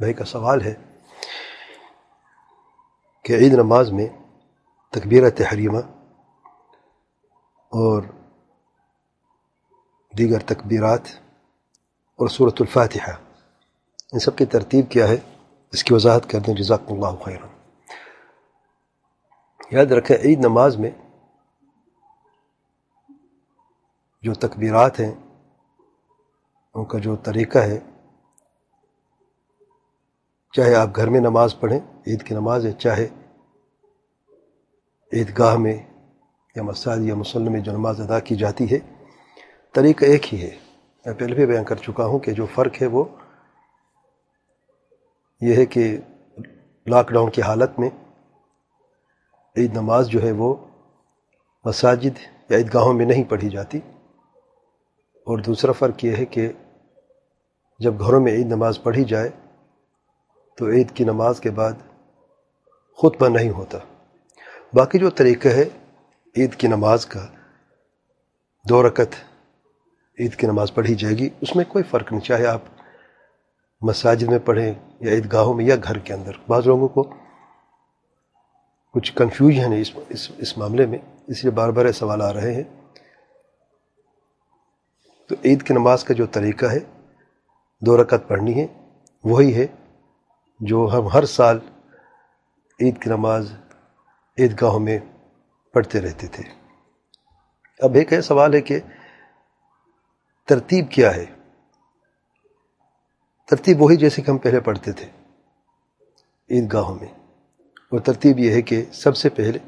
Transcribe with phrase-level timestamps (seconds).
[0.00, 0.74] بھائی کا سوال ہے
[3.24, 4.06] کہ عید نماز میں
[4.92, 5.78] تکبیر تحریمہ
[7.72, 8.02] اور
[10.14, 11.08] دیگر تکبیرات
[12.18, 13.14] اور صورت الفاتحہ،
[14.12, 15.16] ان سب کی ترتیب کیا ہے؟
[15.72, 17.40] اس کی وضاحت کر دیں جزاک اللہ خیر
[19.70, 20.90] یاد رکھیں، عید نماز میں
[24.22, 25.12] جو تکبیرات ہیں،
[26.74, 27.78] ان کا جو طریقہ ہے
[30.56, 33.08] چاہے آپ گھر میں نماز پڑھیں، عید کی نماز ہے، چاہے
[35.12, 35.78] عیدگاہ میں
[36.56, 38.78] یا مساج یا مسلم میں جو نماز ادا کی جاتی ہے،
[39.72, 40.50] طریقہ ایک ہی ہے۔
[41.06, 43.04] میں پہلے بھی بیان کر چکا ہوں کہ جو فرق ہے وہ
[45.40, 45.96] یہ ہے کہ
[46.86, 47.90] لاک ڈاؤن کی حالت میں
[49.56, 50.54] عید نماز جو ہے وہ
[51.64, 52.18] مساجد
[52.50, 53.78] یا عیدگاہوں میں نہیں پڑھی جاتی۔
[55.26, 56.52] اور دوسرا فرق یہ ہے کہ
[57.78, 59.30] جب گھروں میں عید نماز پڑھی جائے
[60.56, 61.72] تو عید کی نماز کے بعد
[62.96, 63.78] خطبہ نہیں ہوتا۔
[64.72, 65.64] باقی جو طریقہ ہے
[66.36, 67.26] عید کی نماز کا،
[68.68, 69.14] دو رکت
[70.20, 72.60] عید کی نماز پڑھی جائے گی، اس میں کوئی فرق نہیں۔ چاہے آپ
[73.80, 77.02] مساجد میں پڑھیں یا عیدگاہوں میں یا گھر کے اندر، بعض لوگوں کو
[78.94, 82.54] کچھ کنفیوژن ہے اس اس اس معاملے میں، اس لیے بار بار سوال آ رہے
[82.54, 82.64] ہیں۔
[85.28, 86.78] تو عید کی نماز کا جو طریقہ ہے،
[87.80, 88.66] دو رکعت پڑھنی ہے،
[89.24, 89.66] وہی ہے
[90.60, 91.58] جو ہم ہر سال
[92.80, 93.52] عید کی نماز
[94.38, 94.98] عیدگاہوں میں
[95.72, 96.42] پڑھتے رہتے تھے۔
[97.78, 98.80] اب ایک ہے، سوال ہے کہ
[100.48, 101.24] ترتیب کیا ہے؟
[103.50, 105.06] ترتیب وہی جیسے کہ ہم پہلے پڑھتے تھے
[106.50, 107.08] عیدگاہوں میں۔
[107.68, 109.58] اور ترتیب یہ ہے کہ سب سے پہلے،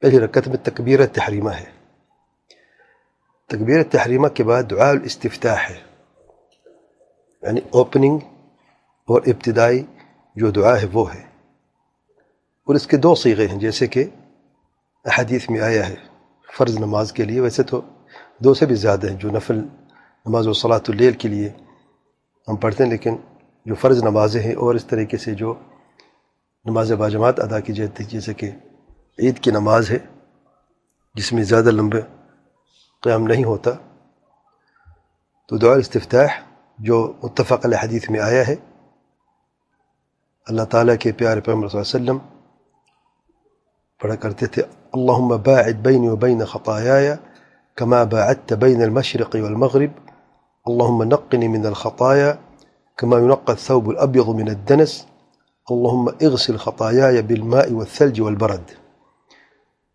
[0.00, 1.70] پہلی رکعت میں تکبیر تحریمہ ہے۔
[3.48, 5.82] تکبیر تحریمہ کے بعد دعا الاستفتاح ہے۔
[7.42, 8.18] یعنی اوپننگ
[9.06, 9.86] اور ابتدائی
[10.36, 11.22] جو دعا ہے وہ ہے۔
[12.66, 14.04] اور اس کے دو سیغے ہیں، جیسے کہ
[15.04, 15.94] احادیث میں آیا ہے،
[16.48, 17.80] فرض نماز کے لیے ویسے تو
[18.38, 19.58] دو سے بھی زیادہ ہیں، جو نفل
[20.26, 21.48] نماز و صلاۃ اللیل کے لیے
[22.48, 23.16] ہم پڑھتے ہیں، لیکن
[23.66, 25.54] جو فرض نمازیں ہیں اور اس طریقے سے جو
[26.64, 28.50] نماز باجماعت ادا کی جاتی ہے جیسے کہ
[29.18, 29.98] عید کی نماز ہے،
[31.14, 32.00] جس میں زیادہ لمبے
[33.02, 33.70] قیام نہیں ہوتا،
[35.48, 36.40] تو دعا استفتاح
[36.78, 38.56] جو متفق علیہ حدیث میں آیا ہے
[40.50, 42.18] اللہ تعالیٰ کے پیارے پیغمبر صلی اللہ علیہ وسلم
[44.00, 44.62] پڑھا کرتے تھے
[44.96, 47.14] اللہم باعد بین و بین خطایایا
[47.76, 49.92] کما باعدت بین المشرق والمغرب.
[50.66, 52.32] اللہم نقنی من الخطایا
[52.98, 54.92] کما ينقى الثوب الابیض من الدنس.
[55.68, 58.70] اللہم اغسل خطایایا بالماء والثلج والبرد.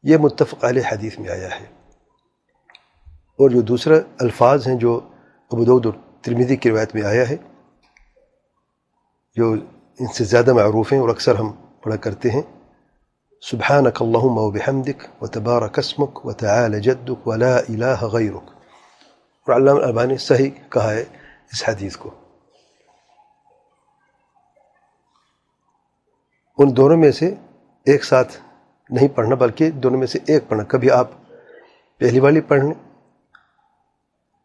[0.03, 1.65] یہ متفق علیہ حدیث میں آیا ہے
[3.39, 4.99] اور جو دوسرے ألفاظ ہیں جو
[5.51, 7.37] أبو دود اور ترمیدی کی روایت میں آیا ہے
[9.37, 9.53] جو
[10.01, 11.51] ان سے زیادہ معروف ہیں اور اکثر ہم
[11.81, 12.41] پڑھا کرتے ہیں۔
[13.41, 18.49] سبحانك اللهم وبحمدك وتبارك اسمك وتعالى جدك ولا إله غيرك
[19.45, 21.01] اور علامہ البانی صحیح کہا ہے
[21.51, 22.09] اس حدیث کو۔
[26.57, 27.35] ان دونوں میں سے
[27.85, 28.37] ایک ساتھ
[28.89, 31.09] نہیں پڑھنا بلکہ دونوں میں سے ایک پڑھنا۔ کبھی آپ
[31.97, 32.73] پہلی والی پڑھنے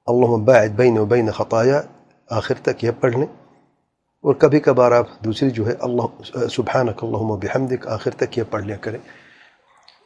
[0.06, 1.82] اللہم باعد بین و بین خطایا،
[2.30, 3.45] آخر تک یہ پڑھ لیں۔
[4.26, 8.42] اور کبھی کبھار آپ دوسری جو ہے اللہ، سبحانک اللہم و بحمدک آخر تک یہ
[8.50, 8.98] پڑھ لیا کریں۔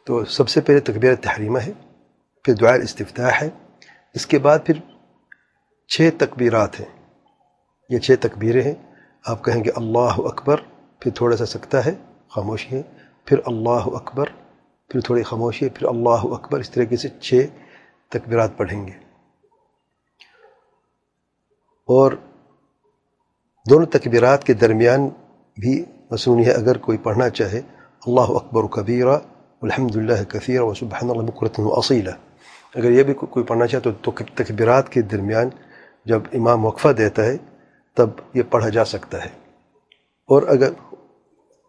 [0.06, 1.72] تو سب سے پہلے تکبیر تحریمہ ہے،
[2.44, 3.50] پھر دعا استفتاح ہے،
[4.14, 4.74] اس کے بعد پھر
[5.88, 6.86] چھ تکبیرات ہیں۔
[7.88, 8.74] یہ چھ تکبیریں ہیں۔
[9.26, 10.56] آپ کہیں گے اللہ اکبر،
[11.00, 11.94] پھر تھوڑا سا سکتا ہے،
[12.28, 12.82] خاموشی ہے،
[13.24, 14.26] پھر اللہ اکبر،
[14.88, 17.46] پھر تھوڑی خاموشی ہے، پھر اللہ اکبر، اس طریقے سے چھ
[18.08, 18.92] تکبیرات پڑھیں گے۔
[21.86, 22.12] اور
[23.68, 25.08] دونوں تکبیرات کے درمیان
[25.60, 27.60] بھی مصنوعی ہے، اگر کوئی پڑھنا چاہے،
[28.06, 29.18] اللہ اکبر و کبیرہ
[29.62, 32.10] الحمد للہ کثیر و سبحان اللہ بکرت اصیلہ۔
[32.74, 35.48] اگر یہ بھی کوئی پڑھنا چاہے تو تکبیرات کے درمیان
[36.04, 37.36] جب امام وقفہ دیتا ہے،
[37.96, 39.28] تب یہ پڑھا جا سکتا ہے۔
[40.26, 40.70] اور اگر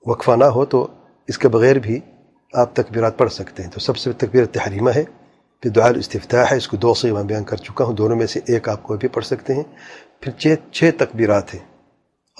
[0.05, 0.87] وقفہ نہ ہو تو
[1.27, 1.99] اس کے بغیر بھی
[2.53, 5.03] آپ تکبیرات پڑھ سکتے ہیں۔ تو سب سے تکبیر تحریمہ ہے
[5.61, 8.27] پھر دعا الاستفتاح ہے، اس کو دو سے میں بیان کر چکا ہوں۔ دونوں میں
[8.27, 9.63] سے ایک آپ کو بھی پڑھ سکتے ہیں۔
[10.19, 11.70] پھر چھ چھ تکبیرات ہیں۔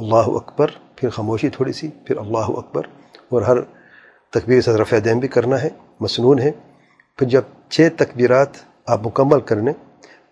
[0.02, 2.84] اللہ اکبر، پھر خاموشی تھوڑی سی، پھر اللہ اکبر،
[3.30, 3.58] اور ہر
[4.34, 5.70] تکبیر سے رفع دین بھی کرنا ہے
[6.00, 6.52] مسنون ہے۔
[7.18, 8.58] پھر جب چھ تکبیرات
[8.92, 9.72] آپ مکمل کرنے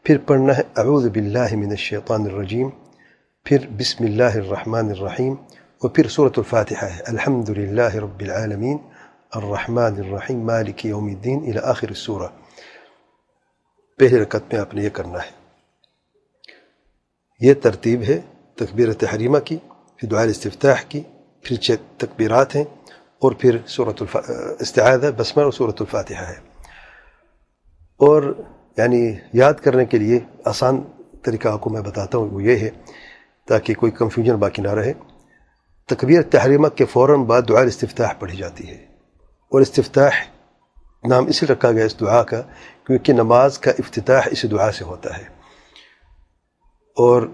[0.05, 2.69] پھر پڑھنا ہے، اعوذ باللہ من الشیطان الرجیم،
[3.45, 5.33] پھر بسم اللہ الرحمن الرحیم،
[5.81, 8.77] اور پھر صورت الفاتحہ ہے الحمد للہ رب العالمین
[9.31, 12.27] الرحمن الرحیم، مالک یوم الدین، الى آخر السورہ۔
[13.99, 15.37] پہلی رکعت میں آپ نے یہ کرنا ہے۔
[17.41, 18.19] یہ ترتیب ہے
[18.59, 19.57] تکبیر تحریمہ کی،
[19.97, 21.01] پھر دعا استفتاح کی،
[21.43, 22.63] پھر چھ تکبیرات ہیں
[23.19, 24.17] اور پھر صورت الف
[24.59, 26.39] استعادہ بسمہ اور صورت الفاتحہ ہے۔
[27.97, 28.41] اور
[28.77, 30.81] یعنی یاد کرنے کے لیے آسان
[31.23, 32.69] طریقہ آپ کو میں بتاتا ہوں، وہ یہ ہے،
[33.47, 34.93] تاکہ کوئی کنفیوژن باقی نہ رہے۔
[35.87, 38.85] تکبیر تحریمہ کے فوراً بعد دعا استفتاح پڑھی جاتی ہے۔
[39.51, 40.09] اور استفتاح
[41.07, 42.41] نام اس لیے رکھا گیا اس دعا کا،
[42.87, 45.23] کیونکہ نماز کا افتتاح اس دعا سے ہوتا ہے۔
[46.95, 47.27] اور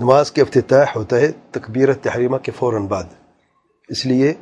[0.00, 3.04] نماز کے افتتاح ہوتا ہے تکبیر تحریمہ کے فوراً بعد۔
[3.88, 4.34] اس لیے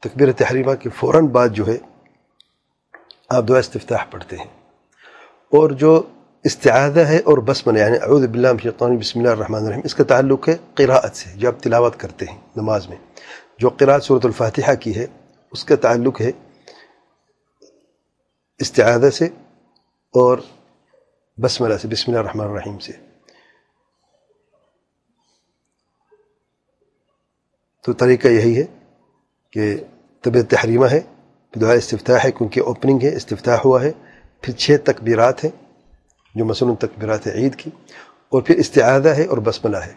[0.00, 1.76] تکبیر تحریمہ کے فوراً بعد جو ہے،
[3.28, 4.44] آپ دعا استفتاح پڑھتے ہیں۔
[5.52, 6.02] اور جو
[6.44, 10.04] استعادہ ہے اور بسمن یعنی اعوذ باللہ من الشیطان بسم اللہ الرحمن الرحیم، اس کا
[10.04, 12.96] تعلق ہے قراءت سے، جو آپ تلاوت کرتے ہیں نماز میں۔
[13.58, 15.06] جو قراءت صورت الفاتحہ کی ہے،
[15.52, 16.30] اس کا تعلق ہے
[18.58, 19.24] استعادہ سے
[20.14, 20.38] اور
[21.42, 22.92] بسملہ سے، بسم اللہ الرحمن الرحیم سے۔
[27.86, 28.64] تو طریقہ یہی ہے
[29.52, 29.76] کہ
[30.22, 31.00] طبیعت تحریمہ ہے،
[31.60, 33.92] دعا استفتاح ہے، کیونکہ اوپننگ ہے، استفتاح ہوا ہے۔
[34.40, 35.50] پھر چھ تکبیرات ہیں،
[36.34, 37.70] جو مثلاً تکبیرات عید کی۔
[38.28, 39.92] اور پھر استعادہ ہے اور بسملہ ہے۔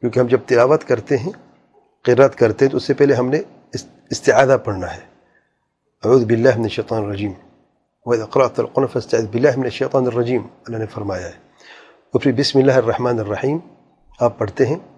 [0.00, 1.32] کیونکہ ہم جب تلاوت کرتے ہیں
[2.04, 3.40] قرات کرتے ہیں، تو اس سے پہلے ہم نے
[4.10, 5.00] استعادہ پڑھنا ہے۔
[6.04, 7.32] اعوذ باللہ من الشیطان الرجیم۔
[8.04, 11.32] وَإِذَا قَرَأْتَ الْقُرْآنَ فَاسْتَعِذْ بِاللَّهِ مِنَ الشَّيْطَانِ اللہ نے فرمایا ہے۔
[12.12, 13.58] اور پھر بسم اللہ الرحمن الرحیم۔
[14.20, 14.93] آپ پڑھتے ہیں۔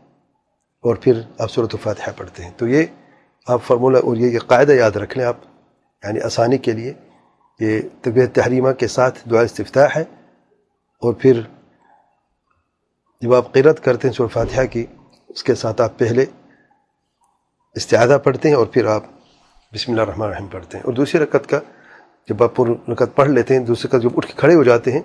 [0.83, 2.87] اور پھر آپ صورت الفاتحہ پڑھتے ہیں۔ تو یہ
[3.47, 5.37] آپ فرمولہ اور یہ قاعدہ یاد رکھ لیں آپ
[6.05, 6.93] یعنی آسانی کے لیے
[7.61, 10.05] یہ طبیعت تحریمہ کے ساتھ دعا استفتاح ہے
[11.03, 11.41] اور پھر
[13.21, 14.87] جب آپ قیرت کرتے ہیں سور فاتحہ کی،
[15.29, 16.25] اس کے ساتھ آپ پہلے
[17.75, 19.05] استعادہ پڑھتے ہیں اور پھر آپ
[19.75, 21.61] بسم اللہ الرحمن الرحیم پڑھتے ہیں۔ اور دوسری رکعت کا
[22.29, 24.93] جب آپ پور رکعت پڑھ لیتے ہیں، دوسری رکعت جب اٹھ کے کھڑے ہو جاتے
[24.93, 25.03] ہیں،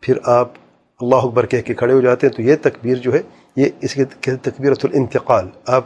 [0.00, 0.52] پھر آپ
[1.00, 3.22] اللہ اکبر کہہ کے کھڑے ہو جاتے ہیں۔ تو یہ تکبیر جو ہے
[3.56, 4.04] یہ اس کے
[4.42, 5.84] تکبیرت الانتقال۔ آپ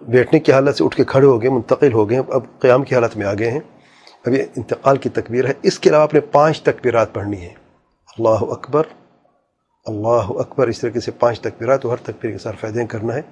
[0.00, 2.94] بیٹھنے کی حالت سے اٹھ کے کھڑے ہو گئے، منتقل ہو گئے، اب قیام کی
[2.94, 3.60] حالت میں آ گئے ہیں۔
[4.26, 7.54] اب یہ انتقال کی تکبیر ہے۔ اس کے علاوہ آپ نے پانچ تکبیرات پڑھنی ہیں۔
[8.18, 8.82] اللہ اکبر
[9.84, 13.22] اللہ اکبر، اس طریقے سے پانچ تکبیرات ہر تکبیر کے ساتھ فائدے کرنا ہے۔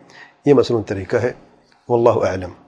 [0.47, 1.33] یہ مصنوع طریقہ ہے۔
[1.89, 2.66] واللہ اعلم۔